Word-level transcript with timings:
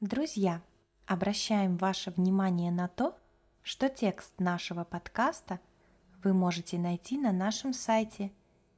Друзья, 0.00 0.62
обращаем 1.06 1.76
ваше 1.76 2.12
внимание 2.12 2.70
на 2.70 2.86
то, 2.86 3.18
что 3.62 3.88
текст 3.88 4.38
нашего 4.38 4.84
подкаста 4.84 5.58
вы 6.22 6.32
можете 6.32 6.78
найти 6.78 7.18
на 7.18 7.32
нашем 7.32 7.72
сайте 7.72 8.30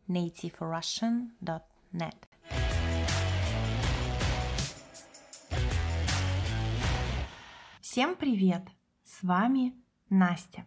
nativerussian.net. 0.08 2.16
Всем 7.82 8.16
привет! 8.16 8.66
С 9.04 9.22
вами 9.22 9.74
Настя. 10.08 10.64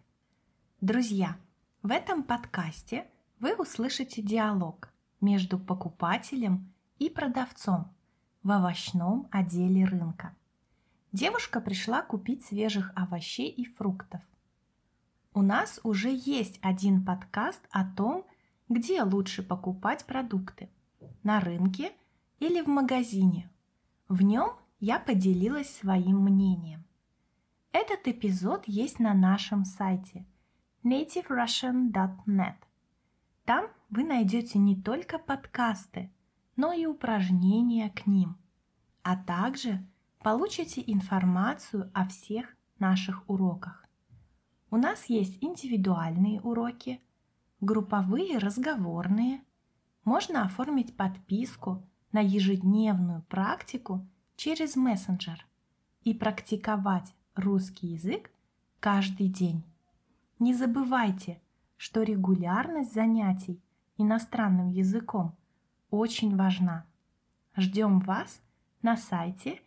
Друзья, 0.80 1.36
в 1.82 1.90
этом 1.90 2.22
подкасте 2.22 3.08
вы 3.40 3.56
услышите 3.56 4.22
диалог 4.22 4.92
между 5.20 5.58
покупателем 5.58 6.72
и 7.00 7.10
продавцом 7.10 7.92
в 8.44 8.50
овощном 8.50 9.26
отделе 9.32 9.84
рынка. 9.84 10.32
Девушка 11.14 11.60
пришла 11.60 12.02
купить 12.02 12.44
свежих 12.44 12.90
овощей 12.96 13.48
и 13.48 13.64
фруктов. 13.64 14.20
У 15.32 15.42
нас 15.42 15.78
уже 15.84 16.10
есть 16.12 16.58
один 16.60 17.04
подкаст 17.04 17.60
о 17.70 17.84
том, 17.84 18.26
где 18.68 19.00
лучше 19.04 19.44
покупать 19.44 20.06
продукты– 20.06 20.68
на 21.22 21.38
рынке 21.38 21.92
или 22.40 22.60
в 22.60 22.66
магазине. 22.66 23.48
В 24.08 24.22
нем 24.22 24.56
я 24.80 24.98
поделилась 24.98 25.72
своим 25.72 26.18
мнением. 26.18 26.84
Этот 27.70 28.08
эпизод 28.08 28.64
есть 28.66 28.98
на 28.98 29.14
нашем 29.14 29.64
сайте 29.64 30.26
nativerussian.net. 30.82 32.56
Там 33.44 33.68
вы 33.88 34.02
найдете 34.02 34.58
не 34.58 34.74
только 34.74 35.20
подкасты, 35.20 36.10
но 36.56 36.72
и 36.72 36.86
упражнения 36.86 37.90
к 37.90 38.04
ним, 38.08 38.36
а 39.04 39.14
также 39.14 39.86
получите 40.24 40.82
информацию 40.86 41.90
о 41.92 42.08
всех 42.08 42.56
наших 42.78 43.28
уроках. 43.28 43.84
У 44.70 44.78
нас 44.78 45.04
есть 45.10 45.36
индивидуальные 45.42 46.40
уроки, 46.40 47.02
групповые 47.60 48.38
разговорные. 48.38 49.42
Можно 50.02 50.46
оформить 50.46 50.96
подписку 50.96 51.86
на 52.10 52.20
ежедневную 52.20 53.20
практику 53.24 54.08
через 54.34 54.76
мессенджер 54.76 55.46
и 56.04 56.14
практиковать 56.14 57.14
русский 57.34 57.88
язык 57.88 58.30
каждый 58.80 59.28
день. 59.28 59.62
Не 60.38 60.54
забывайте, 60.54 61.38
что 61.76 62.02
регулярность 62.02 62.94
занятий 62.94 63.62
иностранным 63.98 64.70
языком 64.70 65.36
очень 65.90 66.34
важна. 66.34 66.86
Ждем 67.58 68.00
вас 68.00 68.40
на 68.80 68.96
сайте 68.96 69.60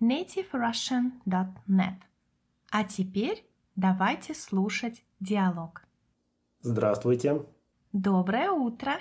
nativerussian.net. 0.00 1.96
А 2.70 2.84
теперь 2.84 3.44
давайте 3.76 4.34
слушать 4.34 5.04
диалог. 5.20 5.82
Здравствуйте. 6.62 7.44
Доброе 7.92 8.50
утро. 8.50 8.92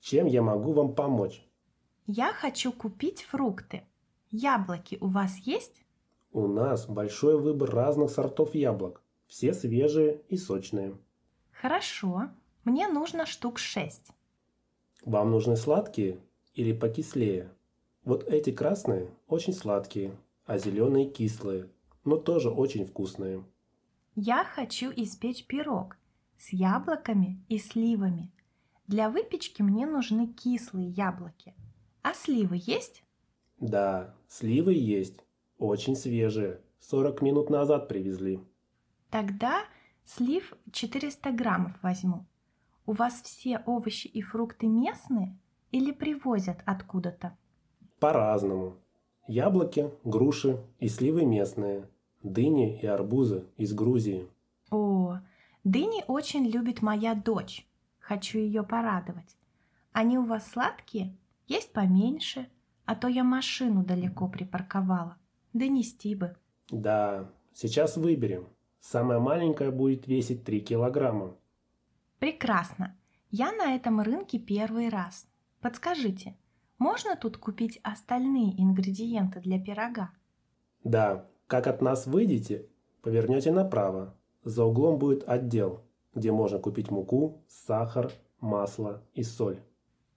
Чем 0.00 0.26
я 0.26 0.42
могу 0.42 0.72
вам 0.72 0.94
помочь? 0.94 1.44
Я 2.06 2.32
хочу 2.32 2.72
купить 2.72 3.22
фрукты. 3.22 3.82
Яблоки 4.30 4.96
у 5.00 5.08
вас 5.08 5.38
есть? 5.38 5.82
У 6.32 6.46
нас 6.46 6.86
большой 6.86 7.40
выбор 7.40 7.70
разных 7.70 8.10
сортов 8.10 8.54
яблок. 8.54 9.02
Все 9.26 9.52
свежие 9.52 10.22
и 10.28 10.36
сочные. 10.36 10.96
Хорошо. 11.50 12.30
Мне 12.64 12.88
нужно 12.88 13.26
штук 13.26 13.58
шесть. 13.58 14.12
Вам 15.04 15.30
нужны 15.30 15.56
сладкие 15.56 16.18
или 16.54 16.72
покислее? 16.72 17.50
Вот 18.04 18.24
эти 18.24 18.52
красные 18.52 19.10
очень 19.26 19.52
сладкие, 19.52 20.16
а 20.48 20.56
зеленые 20.56 21.10
кислые, 21.10 21.68
но 22.04 22.16
тоже 22.16 22.48
очень 22.48 22.86
вкусные. 22.86 23.44
Я 24.16 24.44
хочу 24.44 24.90
испечь 24.90 25.46
пирог 25.46 25.98
с 26.38 26.54
яблоками 26.54 27.44
и 27.48 27.58
сливами. 27.58 28.32
Для 28.86 29.10
выпечки 29.10 29.60
мне 29.60 29.86
нужны 29.86 30.26
кислые 30.26 30.88
яблоки. 30.88 31.54
А 32.00 32.14
сливы 32.14 32.58
есть? 32.64 33.04
Да, 33.60 34.14
сливы 34.26 34.72
есть. 34.72 35.20
Очень 35.58 35.94
свежие. 35.94 36.62
40 36.80 37.20
минут 37.20 37.50
назад 37.50 37.86
привезли. 37.86 38.40
Тогда 39.10 39.64
слив 40.06 40.54
400 40.72 41.30
граммов 41.32 41.72
возьму. 41.82 42.24
У 42.86 42.92
вас 42.92 43.20
все 43.20 43.62
овощи 43.66 44.06
и 44.06 44.22
фрукты 44.22 44.66
местные 44.66 45.38
или 45.72 45.92
привозят 45.92 46.62
откуда-то? 46.64 47.36
По-разному. 48.00 48.78
Яблоки, 49.28 49.90
груши 50.04 50.58
и 50.80 50.88
сливы 50.88 51.26
местные. 51.26 51.86
Дыни 52.22 52.80
и 52.80 52.86
арбузы 52.86 53.44
из 53.58 53.74
Грузии. 53.74 54.26
О, 54.70 55.18
дыни 55.64 56.02
очень 56.08 56.46
любит 56.46 56.80
моя 56.80 57.14
дочь. 57.14 57.66
Хочу 57.98 58.38
ее 58.38 58.62
порадовать. 58.62 59.36
Они 59.92 60.16
у 60.16 60.24
вас 60.24 60.50
сладкие? 60.50 61.14
Есть 61.46 61.72
поменьше, 61.74 62.48
а 62.86 62.94
то 62.94 63.06
я 63.06 63.22
машину 63.22 63.84
далеко 63.84 64.28
припарковала. 64.28 65.18
Донести 65.52 66.14
бы. 66.14 66.34
Да, 66.70 67.30
сейчас 67.52 67.98
выберем. 67.98 68.48
Самая 68.80 69.18
маленькая 69.18 69.70
будет 69.70 70.06
весить 70.06 70.44
3 70.44 70.60
килограмма. 70.62 71.36
Прекрасно. 72.18 72.96
Я 73.30 73.52
на 73.52 73.74
этом 73.74 74.00
рынке 74.00 74.38
первый 74.38 74.88
раз. 74.88 75.26
Подскажите, 75.60 76.34
можно 76.78 77.16
тут 77.16 77.36
купить 77.36 77.80
остальные 77.82 78.60
ингредиенты 78.60 79.40
для 79.40 79.60
пирога? 79.60 80.10
Да, 80.84 81.26
как 81.46 81.66
от 81.66 81.82
нас 81.82 82.06
выйдете, 82.06 82.68
повернете 83.02 83.52
направо. 83.52 84.14
За 84.44 84.64
углом 84.64 84.98
будет 84.98 85.28
отдел, 85.28 85.84
где 86.14 86.32
можно 86.32 86.58
купить 86.58 86.90
муку, 86.90 87.42
сахар, 87.48 88.12
масло 88.40 89.02
и 89.14 89.22
соль. 89.22 89.60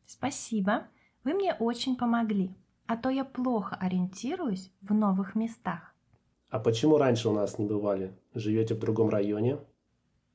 Спасибо, 0.05 0.87
вы 1.23 1.33
мне 1.33 1.53
очень 1.53 1.95
помогли, 1.95 2.55
а 2.85 2.97
то 2.97 3.09
я 3.09 3.25
плохо 3.25 3.75
ориентируюсь 3.75 4.71
в 4.81 4.93
новых 4.93 5.35
местах. 5.35 5.95
А 6.49 6.59
почему 6.59 6.97
раньше 6.97 7.29
у 7.29 7.33
нас 7.33 7.57
не 7.57 7.65
бывали? 7.65 8.13
Живете 8.33 8.75
в 8.75 8.79
другом 8.79 9.09
районе? 9.09 9.57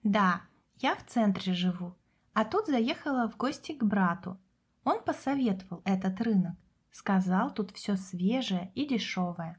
Да, 0.03 0.43
я 0.79 0.95
в 0.95 1.05
центре 1.07 1.53
живу, 1.53 1.95
а 2.33 2.45
тут 2.45 2.67
заехала 2.67 3.29
в 3.29 3.37
гости 3.37 3.73
к 3.73 3.85
брату. 3.85 4.39
Он 4.87 5.03
посоветовал 5.03 5.83
этот 5.85 6.21
рынок. 6.21 6.55
Сказал, 6.93 7.53
тут 7.53 7.73
все 7.73 7.97
свежее 7.97 8.71
и 8.77 8.87
дешевое. 8.87 9.59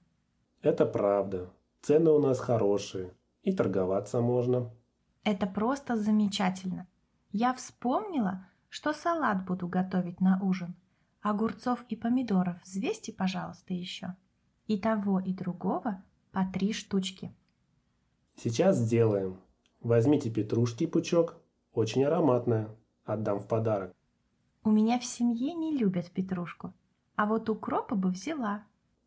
Это 0.61 0.85
правда. 0.85 1.51
Цены 1.81 2.11
у 2.11 2.19
нас 2.19 2.39
хорошие. 2.39 3.13
И 3.43 3.51
торговаться 3.51 4.21
можно. 4.21 4.71
Это 5.25 5.45
просто 5.45 5.97
замечательно. 5.97 6.87
Я 7.31 7.53
вспомнила, 7.53 8.47
что 8.69 8.93
салат 8.93 9.45
буду 9.45 9.67
готовить 9.67 10.21
на 10.21 10.41
ужин. 10.41 10.77
Огурцов 11.21 11.83
и 11.89 11.97
помидоров 11.97 12.55
взвесьте, 12.63 13.11
пожалуйста, 13.11 13.73
еще. 13.73 14.15
И 14.65 14.79
того, 14.79 15.19
и 15.19 15.33
другого 15.33 16.05
по 16.31 16.45
три 16.45 16.71
штучки. 16.71 17.35
Сейчас 18.37 18.77
сделаем. 18.77 19.41
Возьмите 19.81 20.29
петрушки 20.29 20.85
пучок. 20.87 21.35
Очень 21.73 22.05
ароматная. 22.05 22.69
Отдам 23.03 23.41
в 23.41 23.47
подарок. 23.47 23.96
У 24.63 24.71
меня 24.71 24.99
в 24.99 25.05
семье 25.05 25.53
не 25.53 25.77
любят 25.77 26.11
петрушку, 26.11 26.73
а 27.15 27.25
вот 27.25 27.49
укропа 27.49 27.95
бы 27.95 28.09
взяла. 28.09 28.63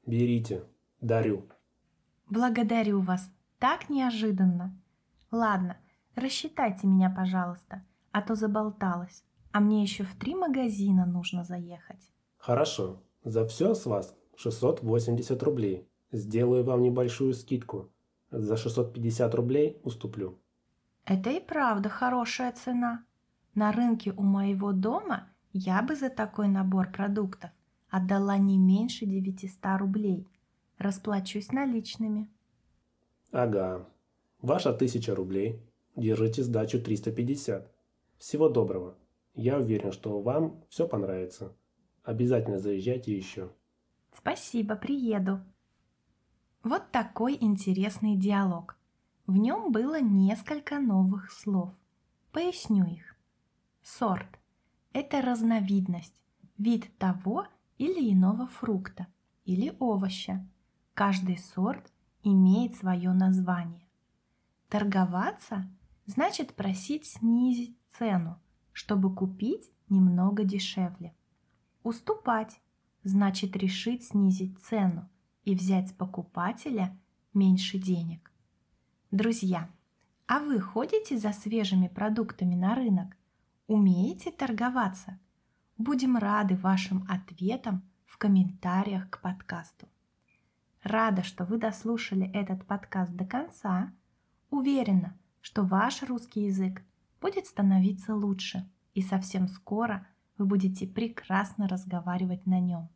Берите, 0.06 0.64
дарю. 1.00 1.48
Благодарю 2.28 3.00
вас, 3.00 3.30
так 3.58 3.90
неожиданно. 3.90 4.76
Ладно, 5.30 5.76
рассчитайте 6.14 6.86
меня, 6.86 7.10
пожалуйста, 7.10 7.84
а 8.12 8.22
то 8.22 8.34
заболталась. 8.34 9.24
А 9.52 9.60
мне 9.60 9.82
еще 9.82 10.04
в 10.04 10.14
три 10.16 10.34
магазина 10.34 11.06
нужно 11.06 11.44
заехать. 11.44 12.10
Хорошо, 12.38 13.02
за 13.24 13.46
все 13.46 13.74
с 13.74 13.84
вас 13.86 14.16
680 14.36 15.42
рублей. 15.42 15.88
Сделаю 16.12 16.64
вам 16.64 16.82
небольшую 16.82 17.34
скидку. 17.34 17.90
За 18.30 18.56
650 18.56 19.34
рублей 19.34 19.80
уступлю. 19.82 20.38
Это 21.04 21.30
и 21.30 21.40
правда 21.40 21.88
хорошая 21.88 22.52
цена. 22.52 23.04
На 23.54 23.72
рынке 23.72 24.12
у 24.12 24.22
моего 24.22 24.72
дома 24.72 25.28
я 25.52 25.82
бы 25.82 25.96
за 25.96 26.10
такой 26.10 26.48
набор 26.48 26.92
продуктов 26.92 27.50
отдала 27.88 28.38
не 28.38 28.56
меньше 28.56 29.04
900 29.04 29.78
рублей. 29.78 30.28
Расплачусь 30.78 31.52
наличными. 31.52 32.28
Ага. 33.32 33.88
Ваша 34.40 34.72
тысяча 34.72 35.14
рублей. 35.14 35.60
Держите 35.96 36.42
сдачу 36.42 36.80
350. 36.80 37.70
Всего 38.18 38.48
доброго. 38.48 38.96
Я 39.34 39.58
уверен, 39.58 39.92
что 39.92 40.20
вам 40.20 40.62
все 40.68 40.86
понравится. 40.86 41.54
Обязательно 42.04 42.58
заезжайте 42.58 43.16
еще. 43.16 43.50
Спасибо, 44.16 44.76
приеду. 44.76 45.40
Вот 46.62 46.90
такой 46.90 47.36
интересный 47.40 48.16
диалог. 48.16 48.76
В 49.26 49.36
нем 49.36 49.72
было 49.72 50.00
несколько 50.00 50.78
новых 50.78 51.30
слов. 51.30 51.70
Поясню 52.32 52.84
их. 52.86 53.16
Сорт 53.82 54.39
это 54.92 55.22
разновидность, 55.22 56.14
вид 56.58 56.90
того 56.98 57.46
или 57.78 58.12
иного 58.12 58.46
фрукта 58.46 59.06
или 59.44 59.74
овоща, 59.78 60.46
Каждый 61.00 61.38
сорт 61.38 61.90
имеет 62.22 62.76
свое 62.76 63.12
название. 63.14 63.88
Торговаться 64.68 65.66
значит 66.04 66.54
просить 66.54 67.06
снизить 67.06 67.74
цену, 67.88 68.38
чтобы 68.72 69.14
купить 69.14 69.70
немного 69.88 70.44
дешевле. 70.44 71.14
Уступать 71.82 72.60
значит 73.02 73.56
решить 73.56 74.04
снизить 74.04 74.58
цену 74.60 75.08
и 75.44 75.54
взять 75.54 75.88
с 75.88 75.92
покупателя 75.92 76.94
меньше 77.32 77.78
денег. 77.78 78.30
Друзья, 79.10 79.70
а 80.26 80.40
вы 80.40 80.60
ходите 80.60 81.16
за 81.16 81.32
свежими 81.32 81.88
продуктами 81.88 82.54
на 82.54 82.74
рынок? 82.74 83.16
Умеете 83.70 84.32
торговаться? 84.32 85.20
Будем 85.78 86.16
рады 86.16 86.56
вашим 86.56 87.06
ответам 87.08 87.88
в 88.04 88.18
комментариях 88.18 89.08
к 89.10 89.20
подкасту. 89.20 89.86
Рада, 90.82 91.22
что 91.22 91.44
вы 91.44 91.56
дослушали 91.56 92.28
этот 92.32 92.66
подкаст 92.66 93.12
до 93.12 93.24
конца. 93.24 93.92
Уверена, 94.50 95.16
что 95.40 95.62
ваш 95.62 96.02
русский 96.02 96.46
язык 96.46 96.82
будет 97.20 97.46
становиться 97.46 98.12
лучше, 98.12 98.68
и 98.94 99.02
совсем 99.02 99.46
скоро 99.46 100.04
вы 100.36 100.46
будете 100.46 100.88
прекрасно 100.88 101.68
разговаривать 101.68 102.46
на 102.46 102.58
нем. 102.58 102.88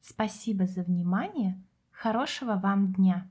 Спасибо 0.00 0.66
за 0.66 0.84
внимание. 0.84 1.62
Хорошего 1.90 2.54
вам 2.54 2.94
дня! 2.94 3.30